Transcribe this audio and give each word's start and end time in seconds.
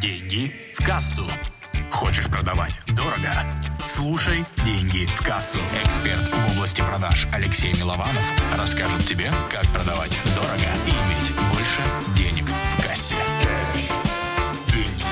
Деньги 0.00 0.50
в 0.74 0.84
кассу. 0.84 1.22
Хочешь 1.90 2.26
продавать 2.26 2.80
дорого? 2.88 3.30
Слушай 3.86 4.44
«Деньги 4.64 5.06
в 5.06 5.24
кассу». 5.24 5.60
Эксперт 5.84 6.20
в 6.20 6.56
области 6.56 6.80
продаж 6.80 7.28
Алексей 7.32 7.72
Милованов 7.74 8.32
расскажет 8.56 9.06
тебе, 9.06 9.30
как 9.52 9.62
продавать 9.72 10.18
дорого 10.34 10.68
и 10.86 10.90
иметь 10.90 11.32
больше 11.52 11.82
денег 12.16 12.48
в 12.48 12.82
кассе. 12.82 13.16
Деньги 14.72 15.04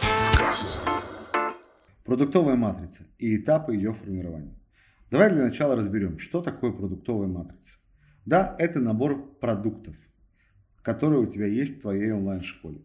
в 0.00 0.38
кассу. 0.38 0.80
Продуктовая 2.04 2.56
матрица 2.56 3.04
и 3.18 3.36
этапы 3.36 3.74
ее 3.74 3.92
формирования. 3.92 4.58
Давай 5.10 5.30
для 5.30 5.44
начала 5.44 5.76
разберем, 5.76 6.18
что 6.18 6.40
такое 6.40 6.72
продуктовая 6.72 7.28
матрица. 7.28 7.78
Да, 8.24 8.56
это 8.58 8.80
набор 8.80 9.38
продуктов, 9.40 9.94
которые 10.80 11.20
у 11.20 11.26
тебя 11.26 11.46
есть 11.46 11.78
в 11.78 11.80
твоей 11.82 12.12
онлайн-школе. 12.12 12.80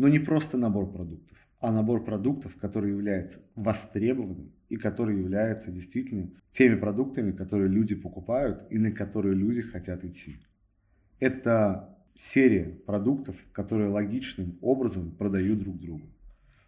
Но 0.00 0.08
не 0.08 0.18
просто 0.18 0.56
набор 0.56 0.90
продуктов, 0.90 1.36
а 1.60 1.70
набор 1.70 2.02
продуктов, 2.02 2.56
который 2.56 2.88
является 2.88 3.42
востребованным 3.54 4.50
и 4.70 4.78
который 4.78 5.18
является 5.18 5.70
действительно 5.70 6.30
теми 6.48 6.76
продуктами, 6.76 7.32
которые 7.32 7.68
люди 7.68 7.94
покупают 7.94 8.64
и 8.70 8.78
на 8.78 8.92
которые 8.92 9.34
люди 9.34 9.60
хотят 9.60 10.02
идти. 10.02 10.36
Это 11.18 11.98
серия 12.14 12.80
продуктов, 12.86 13.36
которые 13.52 13.90
логичным 13.90 14.56
образом 14.62 15.10
продают 15.10 15.58
друг 15.58 15.78
другу. 15.78 16.06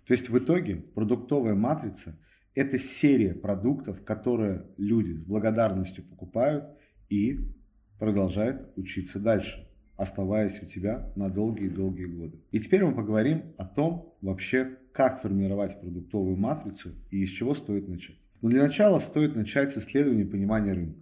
То 0.06 0.12
есть 0.12 0.28
в 0.28 0.36
итоге 0.36 0.76
продуктовая 0.76 1.54
матрица– 1.54 2.20
это 2.54 2.76
серия 2.76 3.32
продуктов, 3.32 4.04
которые 4.04 4.66
люди 4.76 5.16
с 5.16 5.24
благодарностью 5.24 6.04
покупают 6.04 6.66
и 7.08 7.50
продолжают 7.98 8.70
учиться 8.76 9.18
дальше 9.18 9.71
оставаясь 10.02 10.60
у 10.60 10.66
тебя 10.66 11.12
на 11.14 11.30
долгие-долгие 11.30 12.06
годы. 12.06 12.40
И 12.50 12.58
теперь 12.58 12.84
мы 12.84 12.92
поговорим 12.92 13.54
о 13.56 13.64
том 13.64 14.16
вообще, 14.20 14.76
как 14.92 15.22
формировать 15.22 15.80
продуктовую 15.80 16.36
матрицу 16.36 16.90
и 17.10 17.20
из 17.22 17.30
чего 17.30 17.54
стоит 17.54 17.88
начать. 17.88 18.18
Но 18.40 18.48
для 18.48 18.62
начала 18.62 18.98
стоит 18.98 19.36
начать 19.36 19.70
с 19.70 19.78
исследования 19.78 20.24
понимания 20.24 20.72
рынка. 20.72 20.98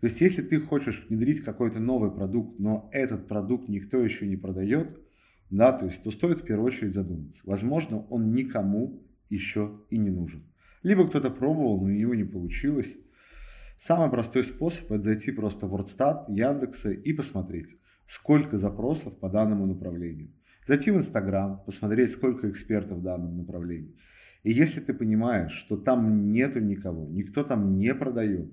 То 0.00 0.08
есть, 0.08 0.20
если 0.20 0.42
ты 0.42 0.60
хочешь 0.60 1.06
внедрить 1.08 1.40
какой-то 1.40 1.80
новый 1.80 2.10
продукт, 2.10 2.58
но 2.58 2.90
этот 2.92 3.28
продукт 3.28 3.70
никто 3.70 3.96
еще 4.04 4.26
не 4.26 4.36
продает, 4.36 5.00
да, 5.48 5.72
то 5.72 5.86
есть, 5.86 6.02
то 6.02 6.10
стоит 6.10 6.40
в 6.40 6.44
первую 6.44 6.66
очередь 6.66 6.92
задуматься. 6.92 7.40
Возможно, 7.46 8.06
он 8.10 8.28
никому 8.28 9.02
еще 9.30 9.80
и 9.88 9.96
не 9.96 10.10
нужен. 10.10 10.44
Либо 10.82 11.08
кто-то 11.08 11.30
пробовал, 11.30 11.80
но 11.80 11.86
у 11.86 11.88
него 11.88 12.14
не 12.14 12.24
получилось. 12.24 12.98
Самый 13.78 14.10
простой 14.10 14.44
способ 14.44 14.92
это 14.92 15.04
зайти 15.04 15.32
просто 15.32 15.66
в 15.66 15.74
WordStat, 15.74 16.26
Яндекса 16.28 16.90
и 16.90 17.14
посмотреть, 17.14 17.78
сколько 18.06 18.56
запросов 18.56 19.18
по 19.18 19.28
данному 19.28 19.66
направлению. 19.66 20.32
Зайти 20.66 20.90
в 20.90 20.96
Инстаграм, 20.96 21.62
посмотреть, 21.64 22.12
сколько 22.12 22.50
экспертов 22.50 22.98
в 22.98 23.02
данном 23.02 23.36
направлении. 23.36 23.96
И 24.44 24.52
если 24.52 24.80
ты 24.80 24.94
понимаешь, 24.94 25.52
что 25.52 25.76
там 25.76 26.32
нету 26.32 26.60
никого, 26.60 27.06
никто 27.08 27.44
там 27.44 27.78
не 27.78 27.94
продает, 27.94 28.50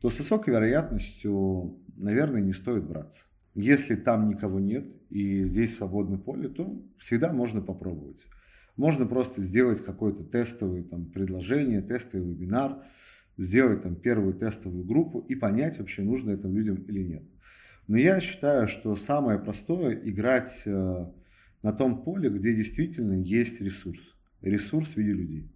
то 0.00 0.10
с 0.10 0.18
высокой 0.18 0.54
вероятностью, 0.54 1.80
наверное, 1.96 2.42
не 2.42 2.52
стоит 2.52 2.84
браться. 2.84 3.26
Если 3.54 3.96
там 3.96 4.28
никого 4.28 4.58
нет 4.60 4.86
и 5.10 5.44
здесь 5.44 5.76
свободное 5.76 6.18
поле, 6.18 6.48
то 6.48 6.82
всегда 6.98 7.32
можно 7.32 7.60
попробовать. 7.60 8.26
Можно 8.76 9.06
просто 9.06 9.42
сделать 9.42 9.84
какое-то 9.84 10.24
тестовое 10.24 10.82
там, 10.82 11.06
предложение, 11.06 11.82
тестовый 11.82 12.30
вебинар, 12.30 12.82
сделать 13.36 13.82
там 13.82 13.96
первую 13.96 14.34
тестовую 14.34 14.84
группу 14.84 15.20
и 15.20 15.34
понять 15.34 15.78
вообще, 15.78 16.02
нужно 16.02 16.30
это 16.30 16.48
людям 16.48 16.76
или 16.76 17.02
нет. 17.02 17.22
Но 17.88 17.98
я 17.98 18.20
считаю, 18.20 18.68
что 18.68 18.96
самое 18.96 19.38
простое 19.38 19.94
играть 19.94 20.62
э, 20.66 21.06
на 21.62 21.72
том 21.72 22.04
поле, 22.04 22.30
где 22.30 22.54
действительно 22.54 23.14
есть 23.14 23.60
ресурс. 23.60 24.00
Ресурс 24.40 24.94
в 24.94 24.96
виде 24.96 25.12
людей. 25.12 25.50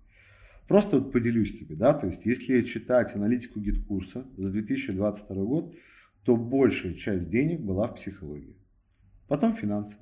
Просто 0.69 0.98
вот 0.98 1.12
поделюсь 1.12 1.58
тебе, 1.60 1.77
да, 1.77 1.94
то 1.94 2.06
есть 2.06 2.27
если 2.27 2.60
читать 2.62 3.14
аналитику 3.14 3.60
GetCourse 3.61 4.20
а 4.20 4.27
за 4.36 4.50
2022 4.50 5.44
год, 5.44 5.75
то 6.25 6.36
большая 6.36 6.94
часть 6.94 7.31
денег 7.31 7.60
была 7.60 7.86
в 7.86 7.94
психологии. 7.94 8.56
Потом 9.28 9.54
финансы. 9.54 9.98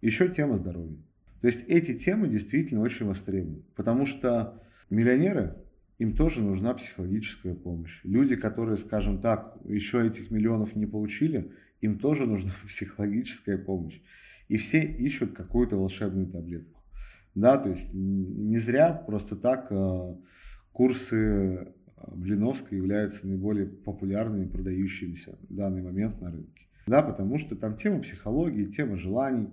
Еще 0.00 0.28
тема 0.28 0.56
здоровья. 0.56 0.98
То 1.40 1.46
есть 1.46 1.64
эти 1.68 1.96
темы 1.96 2.28
действительно 2.28 2.80
очень 2.80 3.06
востребованы, 3.06 3.62
потому 3.76 4.06
что 4.06 4.60
миллионеры 4.90 5.56
им 5.98 6.16
тоже 6.16 6.42
нужна 6.42 6.74
психологическая 6.74 7.54
помощь. 7.54 8.00
Люди, 8.04 8.36
которые, 8.36 8.76
скажем 8.76 9.20
так, 9.20 9.56
еще 9.64 10.06
этих 10.06 10.30
миллионов 10.30 10.74
не 10.74 10.86
получили, 10.86 11.52
им 11.80 11.98
тоже 11.98 12.26
нужна 12.26 12.52
психологическая 12.66 13.58
помощь. 13.58 14.00
И 14.48 14.56
все 14.56 14.82
ищут 14.82 15.32
какую-то 15.32 15.76
волшебную 15.76 16.26
таблетку. 16.26 16.82
Да, 17.34 17.58
то 17.58 17.70
есть 17.70 17.90
не 17.92 18.58
зря 18.58 18.92
просто 18.92 19.34
так 19.34 19.66
э, 19.70 20.16
курсы 20.72 21.16
э, 21.16 21.66
Блиновской 22.14 22.78
являются 22.78 23.26
наиболее 23.26 23.66
популярными, 23.66 24.46
продающимися 24.46 25.36
в 25.48 25.54
данный 25.54 25.82
момент 25.82 26.20
на 26.20 26.30
рынке. 26.30 26.66
Да, 26.86 27.02
потому 27.02 27.38
что 27.38 27.56
там 27.56 27.74
тема 27.74 28.00
психологии, 28.00 28.66
тема 28.66 28.98
желаний, 28.98 29.48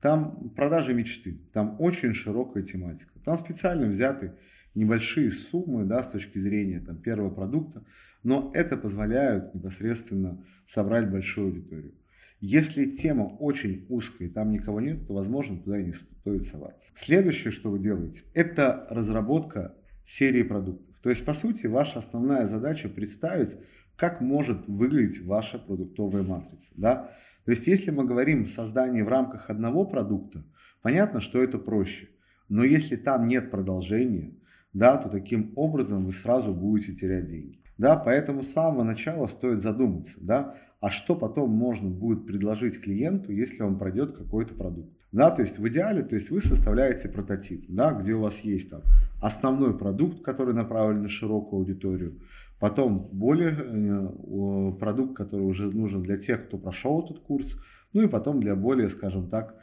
там 0.00 0.50
продажи 0.50 0.94
мечты, 0.94 1.40
там 1.52 1.76
очень 1.80 2.14
широкая 2.14 2.62
тематика. 2.62 3.12
Там 3.24 3.36
специально 3.36 3.88
взяты 3.88 4.34
небольшие 4.78 5.30
суммы 5.30 5.84
да, 5.84 6.02
с 6.02 6.10
точки 6.10 6.38
зрения 6.38 6.80
там, 6.80 6.96
первого 6.96 7.30
продукта, 7.30 7.84
но 8.22 8.50
это 8.54 8.76
позволяет 8.76 9.54
непосредственно 9.54 10.44
собрать 10.66 11.10
большую 11.10 11.48
аудиторию. 11.48 11.94
Если 12.40 12.84
тема 12.84 13.24
очень 13.24 13.86
узкая 13.88 14.28
и 14.28 14.30
там 14.30 14.52
никого 14.52 14.80
нет, 14.80 15.06
то, 15.08 15.14
возможно, 15.14 15.58
туда 15.58 15.80
и 15.80 15.84
не 15.84 15.92
стоит 15.92 16.44
соваться. 16.44 16.92
Следующее, 16.94 17.50
что 17.50 17.70
вы 17.70 17.80
делаете, 17.80 18.22
это 18.32 18.86
разработка 18.90 19.74
серии 20.04 20.44
продуктов. 20.44 20.96
То 21.02 21.10
есть, 21.10 21.24
по 21.24 21.34
сути, 21.34 21.66
ваша 21.66 21.98
основная 21.98 22.46
задача 22.46 22.88
представить, 22.88 23.56
как 23.96 24.20
может 24.20 24.68
выглядеть 24.68 25.24
ваша 25.24 25.58
продуктовая 25.58 26.22
матрица. 26.22 26.72
Да? 26.76 27.10
То 27.44 27.50
есть, 27.50 27.66
если 27.66 27.90
мы 27.90 28.04
говорим 28.04 28.44
о 28.44 28.46
создании 28.46 29.02
в 29.02 29.08
рамках 29.08 29.50
одного 29.50 29.84
продукта, 29.84 30.44
понятно, 30.82 31.20
что 31.20 31.42
это 31.42 31.58
проще. 31.58 32.08
Но 32.48 32.62
если 32.62 32.94
там 32.94 33.26
нет 33.26 33.50
продолжения, 33.50 34.37
да, 34.72 34.96
то 34.96 35.08
таким 35.08 35.52
образом 35.56 36.04
вы 36.04 36.12
сразу 36.12 36.54
будете 36.54 36.94
терять 36.94 37.26
деньги. 37.26 37.60
Да, 37.78 37.96
поэтому 37.96 38.42
с 38.42 38.52
самого 38.52 38.82
начала 38.82 39.28
стоит 39.28 39.62
задуматься, 39.62 40.18
да, 40.20 40.56
а 40.80 40.90
что 40.90 41.14
потом 41.14 41.50
можно 41.50 41.88
будет 41.88 42.26
предложить 42.26 42.80
клиенту, 42.80 43.32
если 43.32 43.62
он 43.62 43.78
пройдет 43.78 44.16
какой-то 44.16 44.54
продукт. 44.54 44.92
Да, 45.10 45.30
то 45.30 45.42
есть 45.42 45.58
в 45.58 45.66
идеале, 45.68 46.02
то 46.02 46.16
есть 46.16 46.30
вы 46.30 46.40
составляете 46.40 47.08
прототип, 47.08 47.64
да, 47.68 47.92
где 47.92 48.12
у 48.12 48.20
вас 48.20 48.40
есть 48.40 48.70
там 48.70 48.82
основной 49.22 49.76
продукт, 49.78 50.22
который 50.22 50.54
направлен 50.54 51.02
на 51.02 51.08
широкую 51.08 51.60
аудиторию, 51.60 52.20
потом 52.58 53.08
более 53.12 53.56
э, 53.56 54.72
продукт, 54.78 55.16
который 55.16 55.46
уже 55.46 55.70
нужен 55.70 56.02
для 56.02 56.18
тех, 56.18 56.46
кто 56.46 56.58
прошел 56.58 57.02
этот 57.02 57.20
курс, 57.20 57.56
ну 57.94 58.02
и 58.02 58.08
потом 58.08 58.40
для 58.40 58.54
более, 58.54 58.90
скажем 58.90 59.28
так, 59.28 59.56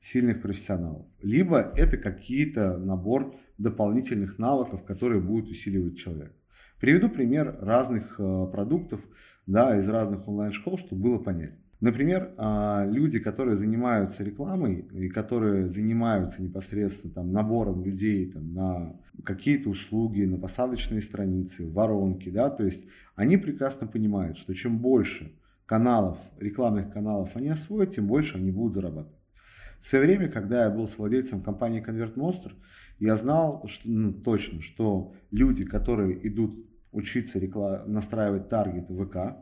сильных 0.00 0.42
профессионалов. 0.42 1.06
Либо 1.22 1.72
это 1.76 1.96
какие-то 1.96 2.76
набор 2.76 3.36
дополнительных 3.60 4.38
навыков, 4.38 4.84
которые 4.84 5.20
будут 5.20 5.50
усиливать 5.50 5.98
человека. 5.98 6.34
Приведу 6.80 7.10
пример 7.10 7.56
разных 7.60 8.18
э, 8.18 8.46
продуктов 8.50 9.00
да, 9.46 9.78
из 9.78 9.88
разных 9.88 10.26
онлайн-школ, 10.26 10.78
чтобы 10.78 11.02
было 11.02 11.18
понятно. 11.18 11.58
Например, 11.80 12.34
а, 12.36 12.86
люди, 12.86 13.18
которые 13.18 13.56
занимаются 13.56 14.22
рекламой 14.22 14.86
и 14.92 15.08
которые 15.08 15.68
занимаются 15.68 16.42
непосредственно 16.42 17.14
там, 17.14 17.32
набором 17.32 17.82
людей 17.82 18.30
там, 18.30 18.52
на 18.52 19.00
какие-то 19.24 19.70
услуги, 19.70 20.24
на 20.24 20.38
посадочные 20.38 21.00
страницы, 21.00 21.70
воронки, 21.70 22.28
да, 22.28 22.50
то 22.50 22.64
есть 22.64 22.86
они 23.14 23.38
прекрасно 23.38 23.86
понимают, 23.86 24.36
что 24.36 24.54
чем 24.54 24.78
больше 24.78 25.32
каналов, 25.64 26.18
рекламных 26.38 26.92
каналов 26.92 27.34
они 27.34 27.48
освоят, 27.48 27.92
тем 27.92 28.06
больше 28.06 28.36
они 28.36 28.50
будут 28.50 28.74
зарабатывать. 28.74 29.19
В 29.80 29.84
свое 29.84 30.04
время, 30.04 30.28
когда 30.28 30.64
я 30.64 30.70
был 30.70 30.86
с 30.86 30.98
владельцем 30.98 31.42
компании 31.42 31.82
Convert 31.82 32.14
Monster, 32.14 32.52
я 32.98 33.16
знал 33.16 33.66
что, 33.66 33.88
ну, 33.88 34.12
точно, 34.12 34.60
что 34.60 35.14
люди, 35.30 35.64
которые 35.64 36.28
идут 36.28 36.54
учиться 36.92 37.38
реклам... 37.38 37.90
настраивать 37.90 38.48
таргеты 38.48 38.94
ВК, 38.94 39.38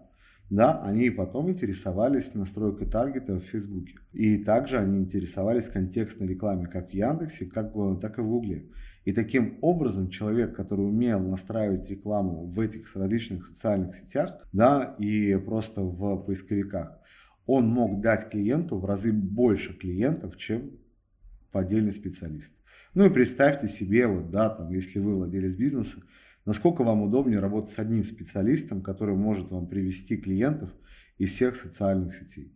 да, 0.49 0.79
они 0.83 1.11
потом 1.11 1.51
интересовались 1.51 2.35
настройкой 2.35 2.89
таргета 2.89 3.41
в 3.41 3.45
Фейсбуке. 3.45 3.97
И 4.13 4.39
также 4.39 4.79
они 4.79 5.01
интересовались 5.01 5.69
контекстной 5.69 6.29
рекламой 6.29 6.71
как 6.71 6.91
в 6.91 6.95
Яндексе, 6.95 7.47
как, 7.47 7.73
так 8.01 8.19
и 8.19 8.23
в 8.23 8.27
Гугле. 8.27 8.71
И 9.05 9.13
таким 9.13 9.59
образом 9.61 10.09
человек, 10.09 10.55
который 10.55 10.87
умел 10.87 11.21
настраивать 11.21 11.91
рекламу 11.91 12.47
в 12.47 12.61
этих 12.61 12.95
различных 12.95 13.47
социальных 13.47 13.95
сетях, 13.95 14.47
да, 14.53 14.95
и 14.99 15.35
просто 15.37 15.83
в 15.83 16.17
поисковиках, 16.25 16.99
он 17.49 17.67
мог 17.67 18.03
дать 18.03 18.29
клиенту 18.29 18.79
в 18.79 18.85
разы 18.85 19.11
больше 19.11 19.77
клиентов, 19.77 20.37
чем 20.37 20.71
поддельный 21.51 21.93
специалист. 21.93 22.55
Ну 22.93 23.07
и 23.07 23.11
представьте 23.11 23.67
себе, 23.67 24.07
вот, 24.07 24.31
да, 24.31 24.51
там, 24.51 24.71
если 24.71 24.99
вы 24.99 25.15
владелец 25.17 25.55
бизнеса, 25.55 26.03
насколько 26.45 26.85
вам 26.85 27.01
удобнее 27.03 27.41
работать 27.41 27.73
с 27.73 27.79
одним 27.79 28.05
специалистом, 28.05 28.83
который 28.83 29.17
может 29.17 29.51
вам 29.51 29.67
привести 29.67 30.19
клиентов 30.19 30.71
из 31.17 31.33
всех 31.33 31.57
социальных 31.57 32.15
сетей. 32.15 32.55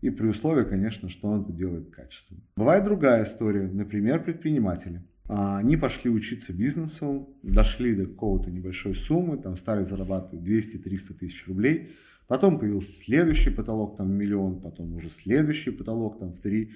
И 0.00 0.10
при 0.10 0.28
условии, 0.28 0.64
конечно, 0.64 1.08
что 1.08 1.28
он 1.28 1.42
это 1.42 1.52
делает 1.52 1.90
качественно. 1.90 2.40
Бывает 2.56 2.84
другая 2.84 3.24
история, 3.24 3.66
например, 3.66 4.22
предприниматели. 4.22 5.02
А, 5.28 5.58
они 5.58 5.76
пошли 5.76 6.08
учиться 6.08 6.52
бизнесу, 6.52 7.36
дошли 7.42 7.96
до 7.96 8.06
какого-то 8.06 8.52
небольшой 8.52 8.94
суммы, 8.94 9.38
там 9.38 9.56
стали 9.56 9.82
зарабатывать 9.82 10.46
200-300 10.46 11.14
тысяч 11.14 11.48
рублей, 11.48 11.96
потом 12.30 12.60
появился 12.60 12.92
следующий 12.92 13.50
потолок 13.50 13.96
там 13.96 14.12
миллион, 14.12 14.60
потом 14.60 14.94
уже 14.94 15.08
следующий 15.08 15.72
потолок 15.72 16.20
там 16.20 16.32
в 16.32 16.40
3-5 16.40 16.70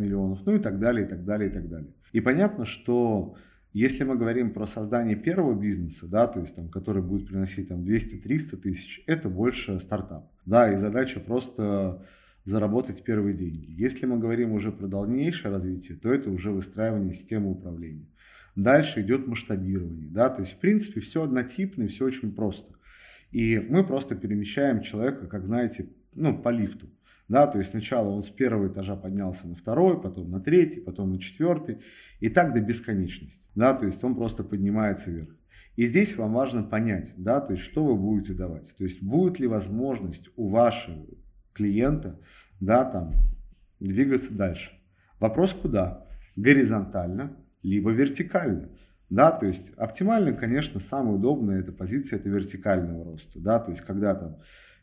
миллионов, 0.00 0.40
ну 0.44 0.56
и 0.56 0.58
так 0.58 0.80
далее, 0.80 1.06
и 1.06 1.08
так 1.08 1.24
далее, 1.24 1.48
и 1.48 1.52
так 1.52 1.68
далее. 1.68 1.94
И 2.10 2.20
понятно, 2.20 2.64
что 2.64 3.36
если 3.72 4.02
мы 4.02 4.16
говорим 4.16 4.52
про 4.52 4.66
создание 4.66 5.14
первого 5.14 5.54
бизнеса, 5.54 6.08
да, 6.08 6.26
то 6.26 6.40
есть 6.40 6.56
там, 6.56 6.68
который 6.68 7.04
будет 7.04 7.28
приносить 7.28 7.68
там 7.68 7.84
200-300 7.84 8.56
тысяч, 8.56 9.04
это 9.06 9.28
больше 9.28 9.78
стартап. 9.78 10.28
Да, 10.44 10.72
и 10.72 10.76
задача 10.76 11.20
просто 11.20 12.04
заработать 12.42 13.04
первые 13.04 13.36
деньги. 13.36 13.66
Если 13.68 14.06
мы 14.06 14.18
говорим 14.18 14.50
уже 14.50 14.72
про 14.72 14.88
дальнейшее 14.88 15.52
развитие, 15.52 15.98
то 15.98 16.12
это 16.12 16.30
уже 16.30 16.50
выстраивание 16.50 17.12
системы 17.12 17.52
управления. 17.52 18.08
Дальше 18.56 19.02
идет 19.02 19.28
масштабирование, 19.28 20.08
да, 20.10 20.30
то 20.30 20.42
есть 20.42 20.54
в 20.54 20.58
принципе 20.58 21.00
все 21.00 21.22
однотипно 21.22 21.84
и 21.84 21.86
все 21.86 22.06
очень 22.06 22.32
просто. 22.32 22.74
И 23.30 23.58
мы 23.58 23.84
просто 23.84 24.16
перемещаем 24.16 24.80
человека, 24.80 25.26
как 25.26 25.46
знаете, 25.46 25.88
ну, 26.12 26.40
по 26.40 26.48
лифту. 26.48 26.88
Да, 27.28 27.46
то 27.46 27.58
есть 27.58 27.70
сначала 27.70 28.08
он 28.08 28.24
с 28.24 28.28
первого 28.28 28.72
этажа 28.72 28.96
поднялся 28.96 29.46
на 29.46 29.54
второй, 29.54 30.00
потом 30.02 30.28
на 30.30 30.40
третий, 30.40 30.80
потом 30.80 31.12
на 31.12 31.20
четвертый, 31.20 31.78
и 32.18 32.28
так 32.28 32.52
до 32.54 32.60
бесконечности. 32.60 33.48
Да, 33.54 33.72
то 33.72 33.86
есть 33.86 34.02
он 34.02 34.16
просто 34.16 34.42
поднимается 34.42 35.12
вверх. 35.12 35.36
И 35.76 35.86
здесь 35.86 36.16
вам 36.16 36.32
важно 36.32 36.64
понять, 36.64 37.14
да, 37.16 37.40
то 37.40 37.52
есть 37.52 37.62
что 37.62 37.84
вы 37.84 37.94
будете 37.94 38.34
давать. 38.34 38.74
То 38.76 38.82
есть 38.82 39.00
будет 39.00 39.38
ли 39.38 39.46
возможность 39.46 40.28
у 40.34 40.48
вашего 40.48 41.06
клиента, 41.52 42.20
да, 42.58 42.84
там, 42.84 43.14
двигаться 43.78 44.34
дальше. 44.34 44.72
Вопрос 45.20 45.52
куда? 45.52 46.08
Горизонтально, 46.34 47.36
либо 47.62 47.90
вертикально. 47.90 48.70
Да, 49.10 49.32
то 49.32 49.44
есть 49.46 49.72
оптимально, 49.76 50.32
конечно, 50.32 50.80
самая 50.80 51.16
удобная 51.16 51.60
эта 51.60 51.72
позиция 51.72 52.18
это 52.18 52.28
вертикального 52.28 53.04
роста. 53.04 53.40
Да, 53.40 53.58
то 53.58 53.70
есть 53.70 53.82
когда 53.82 54.14
там 54.14 54.38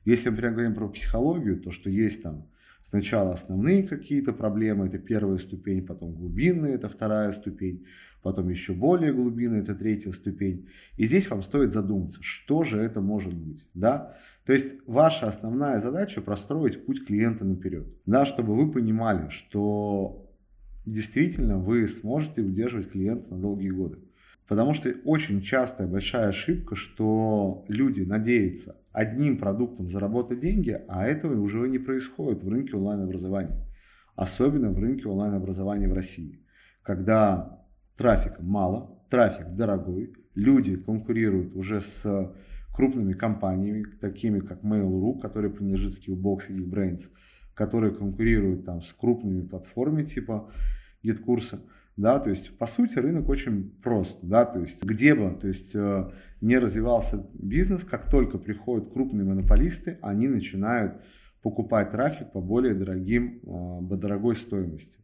если, 0.08 0.30
например, 0.30 0.54
говорим 0.54 0.74
про 0.74 0.88
психологию, 0.88 1.60
то 1.60 1.70
что 1.70 1.90
есть 1.90 2.24
там 2.24 2.48
сначала 2.82 3.34
основные 3.34 3.84
какие-то 3.84 4.32
проблемы, 4.32 4.88
это 4.88 5.00
первая 5.00 5.38
ступень, 5.38 5.86
потом 5.86 6.14
глубинные, 6.14 6.76
это 6.76 6.88
вторая 6.88 7.34
ступень, 7.34 7.86
потом 8.24 8.48
еще 8.48 8.72
более 8.72 9.12
глубинная, 9.12 9.60
это 9.60 9.76
третья 9.76 10.14
ступень. 10.14 10.70
И 10.96 11.06
здесь 11.06 11.30
вам 11.30 11.44
стоит 11.44 11.74
задуматься, 11.74 12.20
что 12.24 12.64
же 12.64 12.80
это 12.80 13.02
может 13.02 13.34
быть, 13.34 13.68
да? 13.74 14.16
То 14.46 14.54
есть 14.54 14.78
ваша 14.88 15.28
основная 15.28 15.82
задача 15.82 16.22
простроить 16.22 16.86
путь 16.86 17.06
клиента 17.06 17.44
наперед, 17.44 17.94
да, 18.06 18.26
чтобы 18.26 18.56
вы 18.56 18.72
понимали, 18.72 19.28
что 19.28 20.32
действительно 20.86 21.58
вы 21.58 21.86
сможете 21.86 22.44
удерживать 22.44 22.90
клиента 22.90 23.36
на 23.36 23.42
долгие 23.42 23.72
годы. 23.72 24.07
Потому 24.48 24.74
что 24.74 24.94
очень 25.04 25.42
частая 25.42 25.88
большая 25.88 26.30
ошибка, 26.30 26.76
что 26.76 27.66
люди 27.68 28.02
надеются 28.02 28.78
одним 28.94 29.38
продуктом 29.38 29.90
заработать 29.90 30.40
деньги, 30.40 30.80
а 30.88 31.06
этого 31.06 31.40
уже 31.40 31.68
не 31.68 31.80
происходит 31.80 32.44
в 32.44 32.50
рынке 32.50 32.76
онлайн-образования. 32.78 33.66
Особенно 34.16 34.72
в 34.72 34.80
рынке 34.80 35.08
онлайн-образования 35.08 35.90
в 35.90 35.94
России. 35.94 36.40
Когда 36.82 37.62
трафика 37.98 38.42
мало, 38.42 39.04
трафик 39.10 39.54
дорогой, 39.54 40.14
люди 40.34 40.78
конкурируют 40.78 41.54
уже 41.54 41.82
с 41.82 42.34
крупными 42.74 43.14
компаниями, 43.14 43.84
такими 44.00 44.40
как 44.40 44.64
Mail.ru, 44.64 45.20
который 45.20 45.50
принадлежит 45.50 46.00
Skillbox 46.00 46.48
и 46.50 46.54
Geekbrains, 46.54 47.10
которые 47.54 47.94
конкурируют 47.94 48.66
там 48.66 48.82
с 48.82 48.94
крупными 48.94 49.46
платформами 49.46 50.06
типа 50.06 50.50
GitKursa 51.04 51.60
да, 51.98 52.20
то 52.20 52.30
есть 52.30 52.58
по 52.60 52.68
сути 52.68 53.00
рынок 53.00 53.28
очень 53.28 53.72
прост, 53.82 54.20
да, 54.22 54.46
то 54.46 54.60
есть 54.60 54.84
где 54.84 55.16
бы, 55.16 55.36
то 55.40 55.48
есть 55.48 55.76
э, 55.76 56.12
не 56.42 56.60
развивался 56.60 57.28
бизнес, 57.34 57.84
как 57.84 58.10
только 58.10 58.38
приходят 58.38 58.94
крупные 58.94 59.26
монополисты, 59.26 59.98
они 60.04 60.28
начинают 60.28 61.02
покупать 61.42 61.90
трафик 61.90 62.32
по 62.32 62.40
более 62.40 62.76
дорогим, 62.76 63.40
э, 63.42 63.90
по 63.90 63.98
дорогой 63.98 64.36
стоимости, 64.36 65.00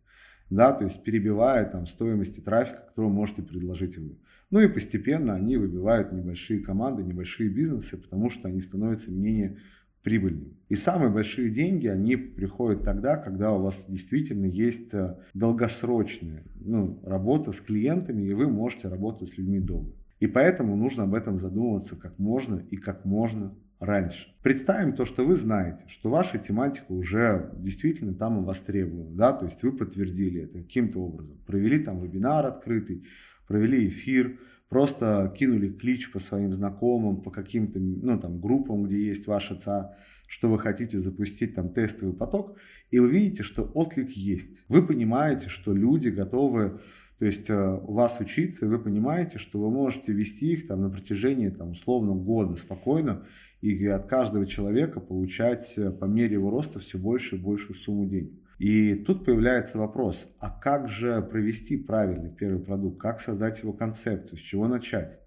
да, 0.51 0.71
то 0.71 0.83
есть 0.83 1.03
перебивая 1.03 1.65
там 1.65 1.87
стоимости 1.87 2.41
трафика, 2.41 2.85
который 2.87 3.07
вы 3.07 3.13
можете 3.13 3.41
предложить 3.41 3.97
вы. 3.97 4.19
Ну 4.51 4.59
и 4.59 4.67
постепенно 4.67 5.33
они 5.33 5.57
выбивают 5.57 6.13
небольшие 6.13 6.59
команды, 6.59 7.03
небольшие 7.03 7.49
бизнесы, 7.49 7.97
потому 7.97 8.29
что 8.29 8.49
они 8.49 8.61
становятся 8.61 9.11
менее 9.11 9.57
прибыльным. 10.03 10.57
И 10.69 10.75
самые 10.75 11.09
большие 11.09 11.50
деньги, 11.50 11.88
они 11.88 12.15
приходят 12.15 12.83
тогда, 12.83 13.17
когда 13.17 13.53
у 13.53 13.61
вас 13.61 13.85
действительно 13.88 14.45
есть 14.45 14.94
э, 14.94 15.17
долгосрочная 15.33 16.44
ну, 16.55 17.00
работа 17.03 17.51
с 17.51 17.61
клиентами, 17.61 18.23
и 18.23 18.33
вы 18.33 18.47
можете 18.50 18.89
работать 18.89 19.29
с 19.29 19.38
людьми 19.38 19.59
долго. 19.59 19.94
И 20.19 20.27
поэтому 20.27 20.75
нужно 20.75 21.03
об 21.03 21.13
этом 21.13 21.38
задумываться 21.38 21.95
как 21.95 22.17
можно 22.19 22.63
и 22.69 22.77
как 22.77 23.05
можно 23.05 23.55
раньше. 23.79 24.33
Представим 24.41 24.94
то, 24.94 25.05
что 25.05 25.25
вы 25.25 25.35
знаете, 25.35 25.85
что 25.88 26.09
ваша 26.09 26.38
тематика 26.38 26.91
уже 26.91 27.51
действительно 27.57 28.13
там 28.13 28.44
востребована, 28.45 29.11
да, 29.15 29.33
то 29.33 29.45
есть 29.45 29.63
вы 29.63 29.73
подтвердили 29.73 30.44
это 30.44 30.59
каким-то 30.59 31.00
образом, 31.00 31.38
провели 31.45 31.79
там 31.79 32.01
вебинар 32.01 32.45
открытый, 32.45 33.05
провели 33.47 33.88
эфир, 33.89 34.39
просто 34.73 35.31
кинули 35.37 35.69
клич 35.69 36.11
по 36.11 36.17
своим 36.17 36.51
знакомым, 36.51 37.21
по 37.21 37.29
каким-то 37.29 37.79
ну, 37.79 38.19
там, 38.19 38.41
группам, 38.41 38.85
где 38.85 39.05
есть 39.05 39.27
ваша 39.27 39.55
ЦА, 39.55 39.95
что 40.27 40.49
вы 40.49 40.57
хотите 40.57 40.97
запустить 40.97 41.53
там 41.53 41.69
тестовый 41.69 42.15
поток, 42.15 42.57
и 42.89 42.97
вы 42.97 43.11
видите, 43.11 43.43
что 43.43 43.65
отклик 43.75 44.09
есть. 44.09 44.65
Вы 44.69 44.83
понимаете, 44.83 45.47
что 45.47 45.73
люди 45.73 46.09
готовы 46.09 46.79
то 47.19 47.25
есть 47.27 47.49
э, 47.51 47.55
у 47.55 47.93
вас 47.93 48.19
учиться, 48.19 48.65
и 48.65 48.67
вы 48.67 48.79
понимаете, 48.79 49.37
что 49.37 49.59
вы 49.59 49.69
можете 49.69 50.11
вести 50.11 50.53
их 50.53 50.65
там 50.65 50.81
на 50.81 50.89
протяжении 50.89 51.49
там, 51.49 51.71
условно 51.71 52.15
года 52.15 52.55
спокойно, 52.55 53.25
и 53.61 53.85
от 53.85 54.07
каждого 54.07 54.47
человека 54.47 54.99
получать 54.99 55.77
э, 55.77 55.91
по 55.91 56.05
мере 56.05 56.33
его 56.33 56.49
роста 56.49 56.79
все 56.79 56.97
больше 56.97 57.35
и 57.35 57.39
большую 57.39 57.77
сумму 57.77 58.07
денег. 58.07 58.33
И 58.63 58.95
тут 58.95 59.25
появляется 59.25 59.77
вопрос, 59.77 60.30
а 60.39 60.50
как 60.50 60.88
же 60.88 61.21
провести 61.21 61.75
правильный 61.75 62.30
первый 62.30 62.63
продукт, 62.63 62.98
как 62.98 63.19
создать 63.19 63.62
его 63.62 63.74
концепцию, 63.74 64.39
с 64.39 64.42
чего 64.42 64.69
начать? 64.69 65.19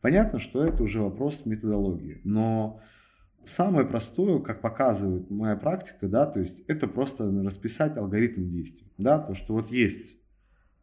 Понятно, 0.00 0.40
что 0.40 0.64
это 0.64 0.82
уже 0.82 1.00
вопрос 1.00 1.46
методологии, 1.46 2.20
но 2.24 2.80
самое 3.44 3.86
простое, 3.86 4.40
как 4.40 4.60
показывает 4.60 5.30
моя 5.30 5.54
практика, 5.54 6.08
да, 6.08 6.26
то 6.26 6.40
есть 6.40 6.64
это 6.66 6.88
просто 6.88 7.30
расписать 7.44 7.96
алгоритм 7.96 8.50
действий, 8.50 8.90
да, 8.98 9.20
то, 9.20 9.34
что 9.34 9.52
вот 9.52 9.70
есть 9.70 10.16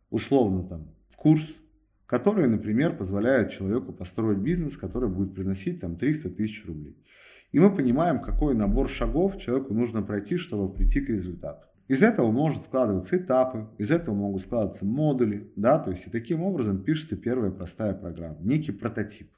условно 0.10 0.64
там 0.64 0.96
курс, 1.18 1.46
который, 2.06 2.48
например, 2.48 2.96
позволяет 2.96 3.52
человеку 3.52 3.92
построить 3.92 4.40
бизнес, 4.40 4.78
который 4.78 5.10
будет 5.10 5.36
приносить 5.36 5.82
там 5.82 5.98
300 5.98 6.30
тысяч 6.30 6.66
рублей. 6.68 6.96
И 7.52 7.60
мы 7.60 7.70
понимаем, 7.70 8.22
какой 8.22 8.56
набор 8.56 8.88
шагов 8.88 9.38
человеку 9.40 9.74
нужно 9.74 10.02
пройти, 10.02 10.38
чтобы 10.38 10.74
прийти 10.74 11.02
к 11.02 11.10
результату. 11.10 11.68
Из 11.88 12.04
этого 12.04 12.32
может 12.32 12.64
складываться 12.64 13.16
этапы, 13.16 13.70
из 13.78 13.92
этого 13.92 14.14
могут 14.14 14.42
складываться 14.42 14.86
модули, 14.86 15.52
да, 15.56 15.80
то 15.80 15.92
есть 15.92 16.08
и 16.08 16.10
таким 16.10 16.42
образом 16.42 16.84
пишется 16.84 17.16
первая 17.16 17.50
простая 17.50 17.94
программа, 17.94 18.38
некий 18.42 18.74
прототип, 18.74 19.32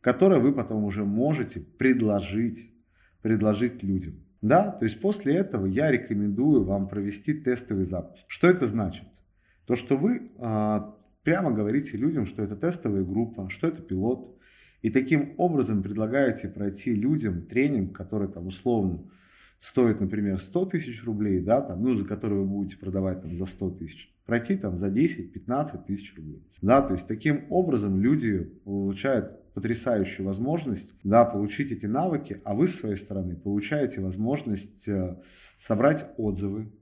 который 0.00 0.40
вы 0.40 0.52
потом 0.52 0.84
уже 0.84 1.04
можете 1.04 1.60
предложить, 1.60 2.72
предложить 3.22 3.82
людям. 3.82 4.14
Да, 4.40 4.70
то 4.70 4.84
есть 4.84 5.00
после 5.00 5.34
этого 5.34 5.66
я 5.66 5.90
рекомендую 5.90 6.64
вам 6.64 6.88
провести 6.88 7.34
тестовый 7.34 7.84
запуск. 7.84 8.24
Что 8.28 8.48
это 8.48 8.68
значит? 8.68 9.06
То, 9.66 9.74
что 9.74 9.96
вы 9.96 10.30
а, 10.38 10.96
прямо 11.24 11.50
говорите 11.50 11.96
людям, 11.96 12.24
что 12.24 12.42
это 12.42 12.56
тестовая 12.56 13.02
группа, 13.02 13.50
что 13.50 13.66
это 13.66 13.82
пилот, 13.82 14.38
и 14.80 14.90
таким 14.90 15.34
образом 15.38 15.82
предлагаете 15.82 16.48
пройти 16.48 16.94
людям 16.94 17.46
тренинг, 17.46 17.96
который 17.96 18.28
там 18.28 18.46
условно 18.46 19.10
стоит, 19.58 20.00
например, 20.00 20.38
100 20.38 20.66
тысяч 20.66 21.04
рублей, 21.04 21.40
да, 21.40 21.60
там, 21.60 21.82
ну, 21.82 21.96
за 21.96 22.04
который 22.04 22.38
вы 22.38 22.44
будете 22.44 22.76
продавать 22.76 23.22
там, 23.22 23.36
за 23.36 23.44
100 23.44 23.70
тысяч, 23.72 24.14
пройти 24.24 24.56
там 24.56 24.76
за 24.76 24.88
10-15 24.88 25.84
тысяч 25.86 26.14
рублей. 26.16 26.46
Да, 26.62 26.80
то 26.80 26.92
есть 26.92 27.08
таким 27.08 27.46
образом 27.50 28.00
люди 28.00 28.44
получают 28.64 29.52
потрясающую 29.54 30.24
возможность 30.24 30.94
да, 31.02 31.24
получить 31.24 31.72
эти 31.72 31.86
навыки, 31.86 32.40
а 32.44 32.54
вы 32.54 32.68
с 32.68 32.76
своей 32.76 32.96
стороны 32.96 33.34
получаете 33.34 34.00
возможность 34.00 34.86
э, 34.86 35.20
собрать 35.56 36.06
отзывы, 36.16 36.72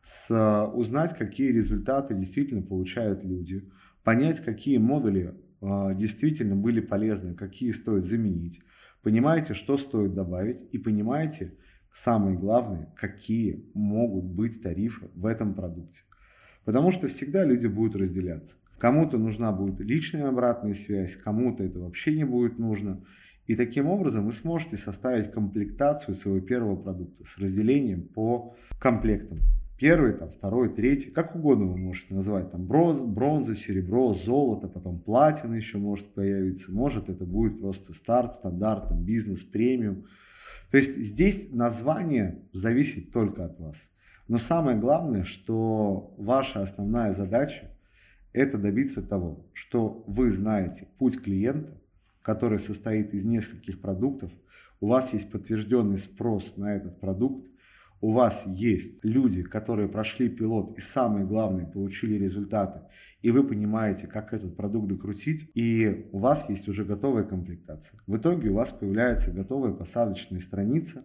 с, 0.00 0.70
узнать, 0.74 1.14
какие 1.16 1.52
результаты 1.52 2.14
действительно 2.14 2.62
получают 2.62 3.24
люди, 3.24 3.70
понять, 4.02 4.40
какие 4.40 4.78
модули 4.78 5.34
э, 5.60 5.94
действительно 5.94 6.56
были 6.56 6.80
полезны, 6.80 7.34
какие 7.34 7.72
стоит 7.72 8.06
заменить, 8.06 8.62
понимаете, 9.02 9.52
что 9.52 9.76
стоит 9.76 10.14
добавить 10.14 10.64
и 10.72 10.78
понимаете, 10.78 11.58
Самое 11.94 12.36
главное, 12.36 12.92
какие 12.96 13.64
могут 13.72 14.24
быть 14.24 14.60
тарифы 14.60 15.06
в 15.14 15.26
этом 15.26 15.54
продукте. 15.54 16.02
Потому 16.64 16.90
что 16.90 17.06
всегда 17.06 17.44
люди 17.44 17.68
будут 17.68 17.94
разделяться. 17.94 18.56
Кому-то 18.78 19.16
нужна 19.16 19.52
будет 19.52 19.78
личная 19.78 20.28
обратная 20.28 20.74
связь, 20.74 21.14
кому-то 21.16 21.62
это 21.62 21.78
вообще 21.78 22.16
не 22.16 22.24
будет 22.24 22.58
нужно. 22.58 23.04
И 23.46 23.54
таким 23.54 23.86
образом 23.86 24.26
вы 24.26 24.32
сможете 24.32 24.76
составить 24.76 25.30
комплектацию 25.30 26.16
своего 26.16 26.44
первого 26.44 26.74
продукта 26.74 27.24
с 27.24 27.38
разделением 27.38 28.08
по 28.08 28.56
комплектам. 28.80 29.38
Первый, 29.78 30.14
там, 30.14 30.30
второй, 30.30 30.74
третий, 30.74 31.12
как 31.12 31.36
угодно 31.36 31.66
вы 31.66 31.76
можете 31.76 32.12
назвать, 32.12 32.50
там, 32.50 32.66
бронз, 32.66 33.02
бронза, 33.02 33.54
серебро, 33.54 34.14
золото, 34.14 34.66
потом 34.66 34.98
платина 34.98 35.54
еще 35.54 35.78
может 35.78 36.12
появиться, 36.12 36.72
может 36.72 37.08
это 37.08 37.24
будет 37.24 37.60
просто 37.60 37.92
старт, 37.92 38.32
стандарт, 38.32 38.88
там, 38.88 39.04
бизнес, 39.04 39.44
премиум. 39.44 40.06
То 40.74 40.78
есть 40.78 40.96
здесь 40.96 41.52
название 41.52 42.42
зависит 42.52 43.12
только 43.12 43.44
от 43.44 43.60
вас. 43.60 43.92
Но 44.26 44.38
самое 44.38 44.76
главное, 44.76 45.22
что 45.22 46.12
ваша 46.18 46.62
основная 46.62 47.12
задача 47.12 47.70
это 48.32 48.58
добиться 48.58 49.00
того, 49.00 49.46
что 49.52 50.02
вы 50.08 50.30
знаете 50.30 50.88
путь 50.98 51.22
клиента, 51.22 51.80
который 52.22 52.58
состоит 52.58 53.14
из 53.14 53.24
нескольких 53.24 53.80
продуктов, 53.80 54.32
у 54.80 54.88
вас 54.88 55.12
есть 55.12 55.30
подтвержденный 55.30 55.96
спрос 55.96 56.56
на 56.56 56.74
этот 56.74 56.98
продукт, 56.98 57.46
у 58.04 58.12
вас 58.12 58.44
есть 58.46 59.02
люди, 59.02 59.42
которые 59.42 59.88
прошли 59.88 60.28
пилот 60.28 60.76
и 60.76 60.80
самое 60.82 61.24
главное, 61.24 61.64
получили 61.64 62.22
результаты, 62.22 62.80
и 63.22 63.30
вы 63.30 63.48
понимаете, 63.48 64.06
как 64.08 64.34
этот 64.34 64.58
продукт 64.58 64.88
докрутить, 64.88 65.50
и 65.54 66.10
у 66.12 66.18
вас 66.18 66.50
есть 66.50 66.68
уже 66.68 66.84
готовая 66.84 67.24
комплектация. 67.24 67.98
В 68.06 68.18
итоге 68.18 68.50
у 68.50 68.56
вас 68.56 68.72
появляется 68.72 69.32
готовая 69.32 69.72
посадочная 69.72 70.40
страница, 70.40 71.02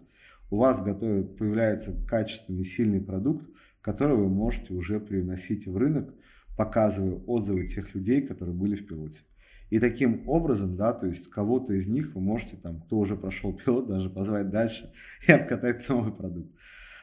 у 0.52 0.58
вас 0.58 0.82
готовый, 0.82 1.24
появляется 1.24 1.96
качественный, 2.06 2.66
сильный 2.66 3.00
продукт, 3.00 3.50
который 3.80 4.18
вы 4.18 4.28
можете 4.28 4.74
уже 4.74 5.00
привносить 5.00 5.68
в 5.68 5.78
рынок, 5.78 6.14
показывая 6.58 7.16
отзывы 7.28 7.66
тех 7.66 7.96
людей, 7.96 8.24
которые 8.24 8.54
были 8.54 8.76
в 8.76 8.86
пилоте. 8.86 9.22
И 9.70 9.80
таким 9.80 10.28
образом, 10.28 10.76
да, 10.76 10.92
то 10.92 11.08
есть 11.08 11.30
кого-то 11.30 11.72
из 11.72 11.88
них 11.88 12.14
вы 12.14 12.20
можете, 12.20 12.58
там, 12.58 12.82
кто 12.82 12.98
уже 12.98 13.16
прошел 13.16 13.54
пилот, 13.66 13.88
даже 13.88 14.10
позвать 14.10 14.50
дальше 14.50 14.92
и 15.26 15.32
обкатать 15.32 15.88
новый 15.88 16.12
продукт. 16.12 16.52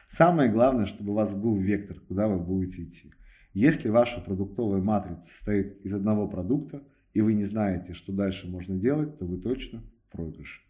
Самое 0.07 0.49
главное, 0.49 0.85
чтобы 0.85 1.11
у 1.11 1.15
вас 1.15 1.33
был 1.33 1.57
вектор, 1.57 1.99
куда 1.99 2.27
вы 2.27 2.39
будете 2.39 2.83
идти. 2.83 3.11
Если 3.53 3.89
ваша 3.89 4.21
продуктовая 4.21 4.81
матрица 4.81 5.29
состоит 5.29 5.81
из 5.81 5.93
одного 5.93 6.27
продукта, 6.27 6.81
и 7.13 7.21
вы 7.21 7.33
не 7.33 7.43
знаете, 7.43 7.93
что 7.93 8.13
дальше 8.13 8.47
можно 8.47 8.77
делать, 8.77 9.17
то 9.17 9.25
вы 9.25 9.37
точно 9.41 9.81
в 9.81 10.11
проигрыше. 10.11 10.61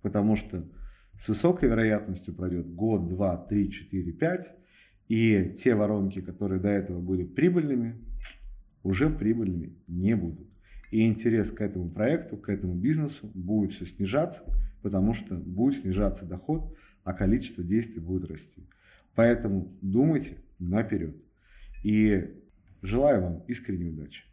Потому 0.00 0.34
что 0.34 0.64
с 1.14 1.28
высокой 1.28 1.68
вероятностью 1.68 2.34
пройдет 2.34 2.72
год, 2.72 3.08
два, 3.08 3.36
три, 3.36 3.70
четыре, 3.70 4.12
пять, 4.12 4.54
и 5.08 5.52
те 5.58 5.74
воронки, 5.74 6.22
которые 6.22 6.60
до 6.60 6.68
этого 6.68 7.00
были 7.00 7.24
прибыльными, 7.24 8.02
уже 8.82 9.10
прибыльными 9.10 9.76
не 9.88 10.16
будут. 10.16 10.48
И 10.90 11.06
интерес 11.06 11.52
к 11.52 11.60
этому 11.60 11.90
проекту, 11.90 12.36
к 12.36 12.48
этому 12.48 12.74
бизнесу 12.74 13.30
будет 13.34 13.72
все 13.72 13.86
снижаться, 13.86 14.44
потому 14.82 15.14
что 15.14 15.36
будет 15.36 15.80
снижаться 15.80 16.26
доход, 16.26 16.76
а 17.04 17.12
количество 17.12 17.62
действий 17.62 18.00
будет 18.00 18.28
расти. 18.28 18.66
Поэтому 19.14 19.76
думайте 19.80 20.36
наперед. 20.58 21.16
И 21.84 22.34
желаю 22.82 23.22
вам 23.22 23.44
искренней 23.46 23.90
удачи. 23.90 24.24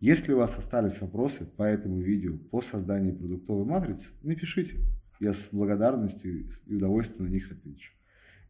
Если 0.00 0.32
у 0.32 0.38
вас 0.38 0.56
остались 0.56 1.00
вопросы 1.00 1.44
по 1.44 1.64
этому 1.64 2.00
видео 2.00 2.36
по 2.36 2.62
созданию 2.62 3.16
продуктовой 3.16 3.66
матрицы, 3.66 4.12
напишите. 4.22 4.78
Я 5.20 5.32
с 5.32 5.48
благодарностью 5.50 6.48
и 6.66 6.74
удовольствием 6.74 7.28
на 7.28 7.32
них 7.32 7.50
отвечу. 7.50 7.92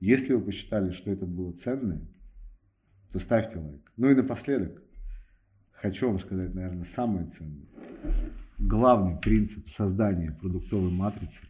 Если 0.00 0.35
вы 0.35 0.43
посчитали, 0.43 0.91
что 0.91 1.11
это 1.11 1.25
было 1.25 1.53
ценное, 1.53 2.07
то 3.11 3.19
ставьте 3.19 3.59
лайк. 3.59 3.91
Ну 3.97 4.11
и 4.11 4.15
напоследок, 4.15 4.83
хочу 5.80 6.08
вам 6.08 6.18
сказать, 6.18 6.54
наверное, 6.54 6.85
самое 6.85 7.26
ценное. 7.26 7.66
Главный 8.58 9.16
принцип 9.18 9.68
создания 9.68 10.32
продуктовой 10.32 10.90
матрицы 10.90 11.44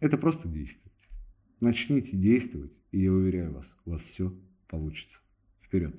это 0.00 0.18
просто 0.18 0.48
действовать. 0.48 0.92
Начните 1.60 2.14
действовать, 2.16 2.78
и 2.90 3.00
я 3.00 3.10
уверяю 3.10 3.54
вас, 3.54 3.74
у 3.86 3.92
вас 3.92 4.02
все 4.02 4.34
получится. 4.68 5.20
Вперед! 5.58 5.96